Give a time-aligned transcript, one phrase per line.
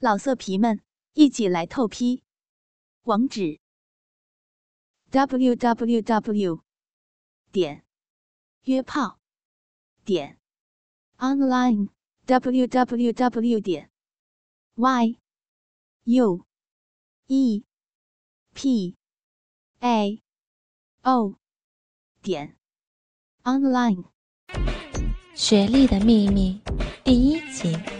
[0.00, 0.80] 老色皮们，
[1.14, 2.22] 一起来透批！
[3.02, 3.58] 网址
[5.10, 6.62] ：w w w
[7.50, 7.84] 点
[8.62, 9.18] 约炮
[10.04, 10.38] 点
[11.16, 11.88] online
[12.26, 13.90] w w w 点
[14.76, 15.18] y
[16.04, 16.46] u
[17.26, 17.64] e
[18.54, 18.96] p
[19.80, 20.22] a
[21.02, 21.34] o
[22.22, 22.56] 点
[23.42, 24.04] online。
[25.34, 26.60] 学历的秘密
[27.02, 27.97] 第一集。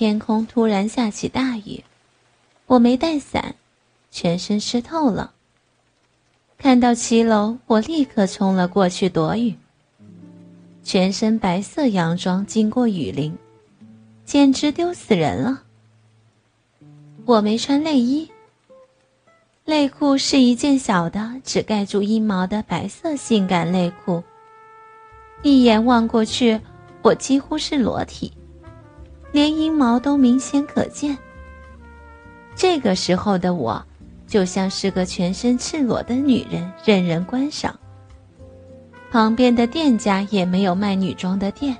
[0.00, 1.84] 天空突然下起大雨，
[2.64, 3.54] 我没带伞，
[4.10, 5.34] 全身湿透了。
[6.56, 9.54] 看到七楼，我立刻冲了过去躲雨。
[10.82, 13.36] 全身白色洋装经过雨淋，
[14.24, 15.64] 简直丢死人了。
[17.26, 18.30] 我没穿内衣，
[19.66, 24.24] 内裤是一件小的，只盖住阴毛的白色性感内裤。
[25.42, 26.58] 一眼望过去，
[27.02, 28.32] 我几乎是裸体。
[29.32, 31.16] 连阴毛都明显可见。
[32.54, 33.84] 这个时候的我，
[34.26, 37.78] 就像是个全身赤裸的女人，任人观赏。
[39.10, 41.76] 旁边的店家也没有卖女装的店，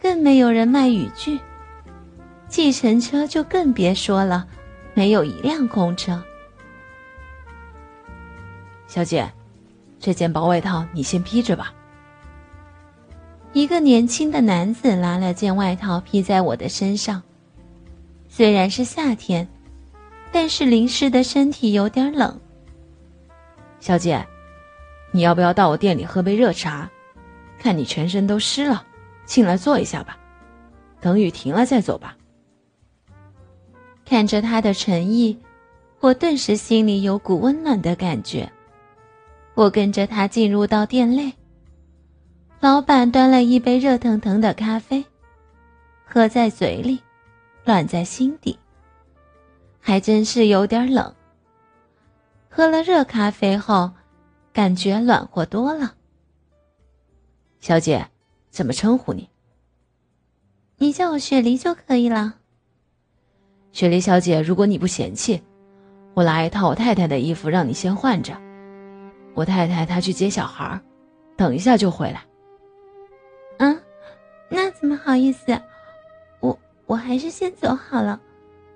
[0.00, 1.38] 更没有人卖雨具。
[2.48, 4.46] 计程车就更别说了，
[4.92, 6.20] 没有一辆空车。
[8.88, 9.30] 小姐，
[10.00, 11.72] 这件薄外套你先披着吧。
[13.52, 17.20] 一个年轻的男子拿了件外套披在我的身上。
[18.28, 19.46] 虽然是夏天，
[20.30, 22.40] 但是淋湿的身体有点冷。
[23.80, 24.24] 小姐，
[25.10, 26.88] 你要不要到我店里喝杯热茶？
[27.58, 28.86] 看你全身都湿了，
[29.24, 30.16] 进来坐一下吧。
[31.00, 32.16] 等雨停了再走吧。
[34.04, 35.36] 看着他的诚意，
[35.98, 38.50] 我顿时心里有股温暖的感觉。
[39.54, 41.32] 我跟着他进入到店内。
[42.60, 45.02] 老板端了一杯热腾腾的咖啡，
[46.04, 47.00] 喝在嘴里，
[47.64, 48.58] 暖在心底。
[49.80, 51.14] 还真是有点冷。
[52.50, 53.90] 喝了热咖啡后，
[54.52, 55.94] 感觉暖和多了。
[57.60, 58.06] 小姐，
[58.50, 59.30] 怎么称呼你？
[60.76, 62.34] 你叫我雪梨就可以了。
[63.72, 65.42] 雪梨小姐，如果你不嫌弃，
[66.12, 68.38] 我拿一套我太太的衣服让你先换着。
[69.32, 70.78] 我太太她去接小孩，
[71.38, 72.22] 等一下就回来。
[74.50, 75.58] 那怎么好意思？
[76.40, 78.20] 我我还是先走好了，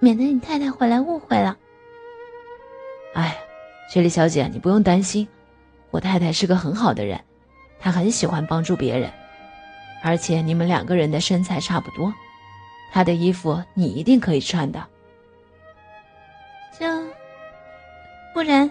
[0.00, 1.56] 免得你太太回来误会了。
[3.14, 3.38] 哎，
[3.88, 5.26] 雪莉小姐，你不用担心，
[5.90, 7.20] 我太太是个很好的人，
[7.78, 9.10] 她很喜欢帮助别人，
[10.02, 12.12] 而且你们两个人的身材差不多，
[12.92, 14.84] 她的衣服你一定可以穿的。
[16.76, 16.86] 这，
[18.34, 18.70] 不然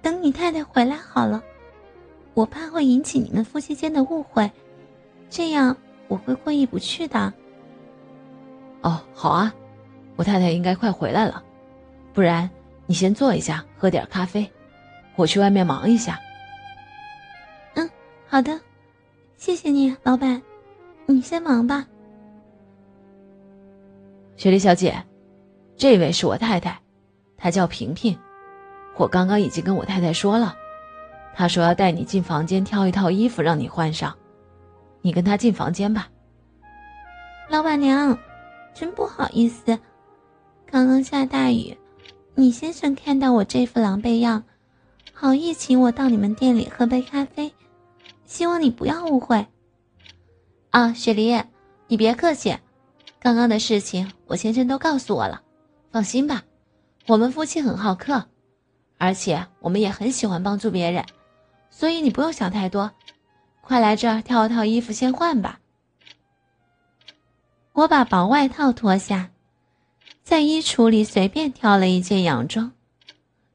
[0.00, 1.42] 等你太太回来好了，
[2.32, 4.50] 我怕会引起你们夫妻间的误会，
[5.28, 5.76] 这样。
[6.10, 7.32] 我会过意不去的。
[8.82, 9.54] 哦，好啊，
[10.16, 11.40] 我太太应该快回来了，
[12.12, 12.50] 不然
[12.86, 14.50] 你先坐一下，喝点咖啡，
[15.14, 16.18] 我去外面忙一下。
[17.74, 17.88] 嗯，
[18.26, 18.60] 好的，
[19.36, 20.42] 谢谢你，老板，
[21.06, 21.86] 你先忙吧。
[24.36, 25.04] 雪莉小姐，
[25.76, 26.76] 这位是我太太，
[27.36, 28.18] 她叫萍萍，
[28.96, 30.56] 我刚刚已经跟我太太说了，
[31.36, 34.12] 她说要带你进房间挑一套衣服让你换上。
[35.02, 36.08] 你跟他进房间吧。
[37.48, 38.18] 老板娘，
[38.74, 39.78] 真不好意思，
[40.66, 41.76] 刚刚下大雨，
[42.34, 44.44] 你先生看到我这副狼狈样，
[45.12, 47.52] 好意请我到你们店里喝杯咖啡，
[48.24, 49.46] 希望你不要误会。
[50.70, 51.42] 啊，雪梨，
[51.88, 52.56] 你别客气，
[53.18, 55.42] 刚刚的事情我先生都告诉我了，
[55.90, 56.44] 放心吧，
[57.08, 58.24] 我们夫妻很好客，
[58.96, 61.04] 而且我们也很喜欢帮助别人，
[61.68, 62.92] 所以你不用想太多。
[63.70, 65.60] 快来这儿挑套衣服先换吧。
[67.72, 69.30] 我把薄外套脱下，
[70.24, 72.72] 在衣橱里随便挑了一件洋装。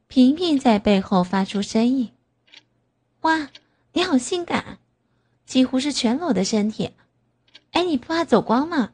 [0.06, 2.12] 萍萍在背后发出声音
[3.20, 3.50] ：“哇，
[3.92, 4.78] 你好性感，
[5.44, 6.92] 几乎是全裸的身体。
[7.72, 8.92] 哎，你不怕走光吗？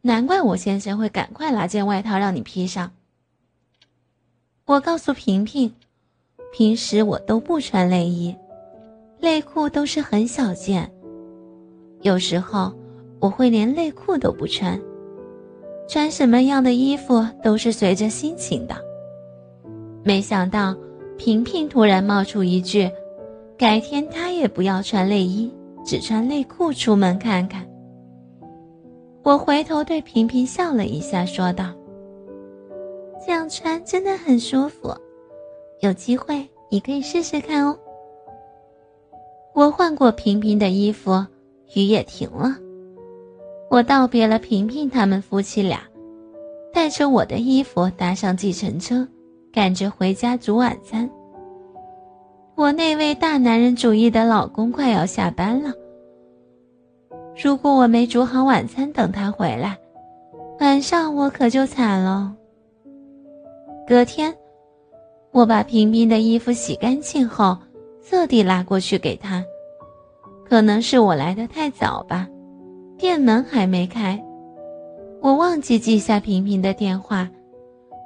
[0.00, 2.92] 难怪我先生会赶快拿件外套让你披上。”
[4.66, 5.72] 我告诉萍萍，
[6.52, 8.34] 平时我都不穿内衣。
[9.22, 10.90] 内裤都是很小件，
[12.00, 12.72] 有时候
[13.20, 14.76] 我会连内裤都不穿，
[15.88, 18.74] 穿什么样的衣服都是随着心情的。
[20.02, 20.76] 没想到
[21.16, 22.90] 平平突然冒出一句
[23.56, 25.48] ：“改天她也不要穿内衣，
[25.84, 27.64] 只穿内裤出门看看。”
[29.22, 31.72] 我回头对平平笑了一下，说道
[33.24, 34.92] ：“这样穿真的很舒服，
[35.78, 37.78] 有机会你可以试试看哦。”
[39.54, 41.26] 我换过平平的衣服，
[41.74, 42.56] 雨也停了。
[43.70, 45.80] 我道别了平平他们夫妻俩，
[46.72, 49.06] 带着我的衣服搭上计程车，
[49.52, 51.08] 赶着回家煮晚餐。
[52.54, 55.72] 我那位大男人主义的老公快要下班了，
[57.42, 59.78] 如果我没煮好晚餐等他回来，
[60.60, 62.34] 晚上我可就惨了。
[63.86, 64.34] 隔天，
[65.30, 67.56] 我把平平的衣服洗干净后，
[68.08, 69.44] 特地拉过去给他。
[70.44, 72.28] 可能是我来的太早吧。
[72.98, 74.22] 店门还没开，
[75.20, 77.28] 我忘记记下平平的电话，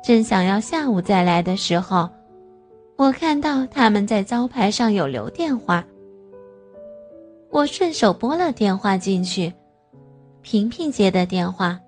[0.02, 2.08] 正想要下午再来的时候，
[2.96, 5.84] 我看到他们在招牌上有留电话，
[7.50, 9.52] 我顺手拨了电话进去，
[10.40, 11.78] 平平接的电话，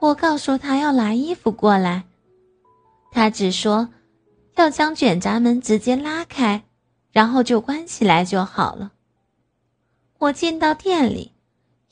[0.00, 2.02] 我告诉他要拿衣服过来，
[3.10, 3.88] 他只说
[4.56, 6.62] 要将卷闸门直接拉开，
[7.16, 8.92] 然后就关起来就好了。
[10.18, 11.32] 我进到店里。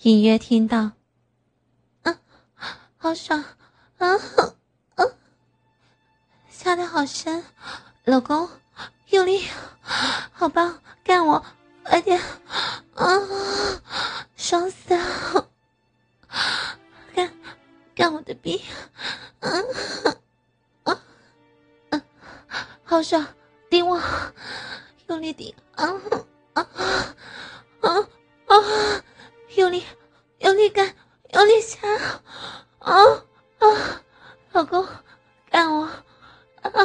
[0.03, 0.91] 隐约听到，
[2.03, 2.19] 嗯，
[2.99, 3.43] 好爽，
[3.97, 4.21] 嗯
[4.97, 5.15] 嗯，
[6.51, 7.43] 下的好深，
[8.05, 8.47] 老公，
[9.09, 9.47] 用力，
[9.81, 11.43] 好棒，干我，
[11.85, 12.21] 快点，
[12.97, 13.81] 嗯，
[14.37, 15.49] 爽死了，
[17.15, 17.33] 干，
[17.95, 18.63] 干我的逼，
[19.41, 19.65] 嗯
[20.83, 21.01] 嗯
[21.89, 22.03] 嗯，
[22.83, 23.27] 好爽，
[25.09, 25.87] 用力顶，啊
[26.55, 26.67] 啊
[27.81, 28.09] 啊
[28.47, 29.05] 啊。
[29.57, 29.85] 用力，
[30.39, 30.93] 用力干，
[31.33, 31.87] 用力掐，
[32.81, 32.93] 啊
[33.61, 34.03] 啊！
[34.51, 34.85] 老公，
[35.49, 36.83] 干我，啊啊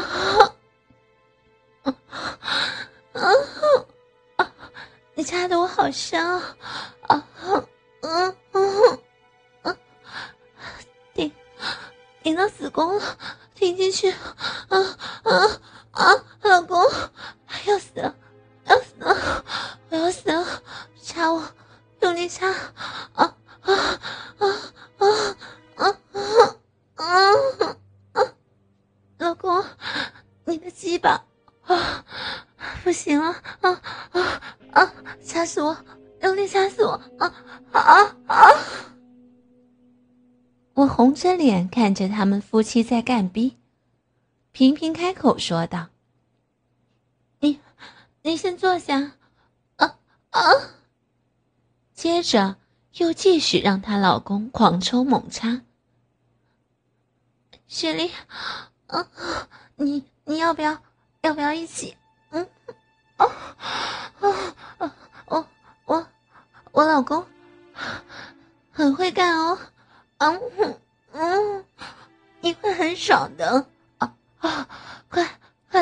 [3.14, 3.24] 啊
[4.36, 4.52] 啊！
[5.16, 6.46] 你掐的我好香啊，
[7.08, 7.26] 啊
[8.02, 9.00] 嗯嗯
[9.64, 9.78] 嗯，
[11.16, 11.32] 顶
[12.22, 13.18] 顶到子宫了，
[13.56, 14.78] 顶进去，啊
[15.24, 15.62] 啊
[15.92, 16.06] 啊！
[16.42, 16.82] 老公，
[17.66, 18.16] 要死了，
[18.66, 19.44] 要死了，
[19.90, 20.46] 我要死了，
[21.02, 21.44] 掐我！
[22.02, 23.74] 用力掐，啊啊
[24.38, 24.46] 啊
[24.98, 25.08] 啊
[25.76, 25.98] 啊
[26.96, 27.76] 啊
[28.14, 28.24] 啊！
[29.18, 29.64] 老公，
[30.46, 31.26] 你的鸡巴
[31.64, 32.06] 啊，
[32.84, 33.82] 不行了，啊
[34.12, 34.42] 啊
[34.72, 34.94] 啊！
[35.24, 35.76] 掐死我，
[36.22, 37.36] 用力掐死我，啊
[37.74, 38.48] 啊啊！
[40.76, 43.58] 我红着脸看着他们夫妻在干逼，
[44.60, 45.88] 频频开口说道
[47.40, 47.62] ：“你，
[48.24, 49.14] 你先坐下，
[49.78, 49.98] 啊
[50.32, 50.42] 啊！”
[51.96, 52.58] 接着
[52.96, 55.62] 又继续让她老公狂抽猛插。
[57.68, 58.12] 雪莉，
[58.88, 59.08] 啊，
[59.78, 60.78] 你你要不要
[61.22, 61.96] 要不要一起？
[62.32, 62.46] 嗯，
[63.16, 63.32] 哦，
[64.20, 64.92] 哦，
[65.28, 65.48] 我
[65.86, 66.08] 我
[66.74, 67.26] 我老公
[68.74, 69.58] 很会干哦，
[70.18, 70.42] 嗯
[71.14, 71.66] 嗯，
[72.42, 73.66] 你会很爽的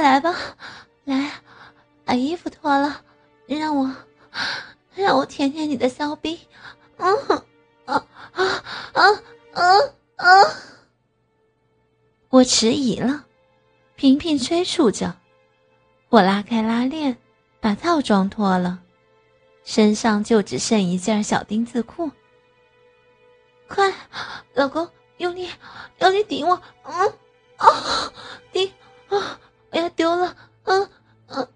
[0.08, 0.34] 来吧，
[1.04, 1.32] 来
[2.06, 3.02] 把衣服脱了，
[3.46, 3.94] 让我。
[4.96, 6.40] 让我舔舔你的骚逼，
[6.96, 7.14] 嗯
[7.86, 8.64] 啊啊
[8.94, 9.04] 啊
[9.52, 9.64] 啊
[10.16, 10.26] 啊！
[12.30, 13.26] 我迟疑了，
[13.96, 15.14] 频频催促着。
[16.10, 17.18] 我拉开拉链，
[17.60, 18.80] 把套装脱了，
[19.66, 22.10] 身上就只剩一件小丁字裤。
[23.68, 23.94] 快，
[24.54, 25.50] 老公，用力，
[26.00, 27.14] 用力顶我，嗯
[27.58, 28.07] 啊，
[29.98, 30.90] 丢了，嗯
[31.26, 31.48] 嗯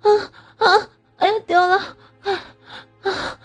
[0.00, 0.18] 嗯
[0.56, 0.88] 啊！
[1.18, 1.76] 哎呀，丢了！
[2.22, 2.32] 啊
[3.02, 3.38] 啊，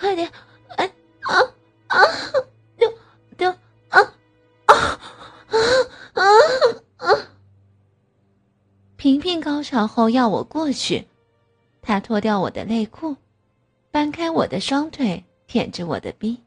[0.00, 0.28] 快点！
[0.76, 0.84] 哎，
[1.22, 1.38] 啊
[1.86, 2.04] 啊，
[2.76, 2.92] 丢
[3.36, 3.48] 丢
[3.88, 4.00] 啊
[4.66, 4.74] 啊
[5.46, 6.22] 啊
[6.96, 7.14] 啊！
[8.96, 11.06] 萍萍高潮后要我过去，
[11.80, 13.14] 她脱掉我的内裤，
[13.92, 16.42] 搬开我的双腿，舔着我的逼。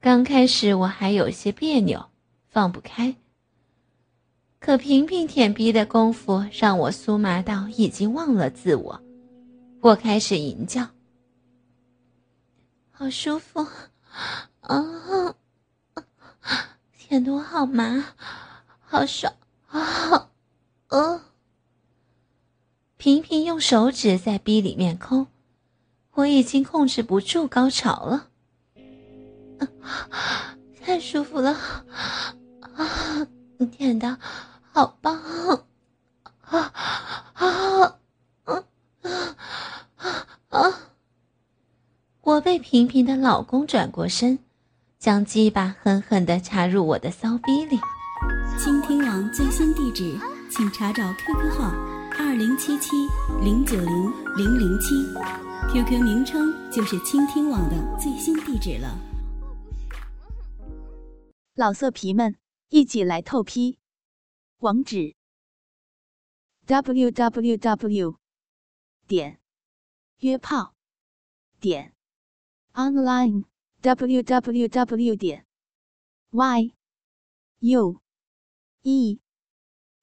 [0.00, 2.08] 刚开始我还有些别扭，
[2.50, 3.16] 放不开。
[4.60, 9.00] 可萍萍舔逼的功夫让我酥麻到已经忘了自我。
[9.80, 10.88] 我开始吟叫，
[12.90, 13.64] 好舒服，
[14.60, 15.34] 啊，
[16.98, 18.04] 舔的我好麻，
[18.80, 19.32] 好爽
[19.68, 20.30] 啊！
[20.88, 21.22] 呃，
[22.96, 25.28] 频频用手指在逼里面抠，
[26.14, 28.28] 我已经控制不住高潮了，
[30.82, 31.52] 太舒服了，
[32.74, 34.18] 啊，你舔的
[34.72, 35.16] 好棒，
[36.40, 36.72] 啊
[37.34, 37.98] 啊！
[40.50, 40.74] 啊！
[42.22, 44.38] 我被平平的老公转过身，
[45.00, 47.76] 将鸡巴狠狠地插入我的骚逼里。
[48.56, 50.16] 倾听网最新地址，
[50.48, 51.72] 请查找 QQ 号
[52.20, 52.94] 二零七七
[53.42, 54.94] 零九零零零七
[55.72, 58.96] ，QQ 名称就是倾听网的最新地址了。
[61.56, 62.36] 老色皮们，
[62.68, 63.80] 一起来透批！
[64.58, 65.16] 网址
[66.68, 68.14] ：www.
[69.08, 69.40] 点
[70.20, 70.74] 约炮
[71.58, 71.92] 点。
[72.78, 73.42] Online
[73.82, 75.44] www 点
[76.30, 76.72] y
[77.60, 78.00] u
[78.84, 79.18] e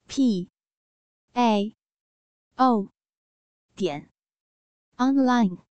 [0.06, 0.50] p
[1.32, 1.74] a
[2.56, 2.90] o
[3.74, 4.10] 点
[4.98, 5.65] online。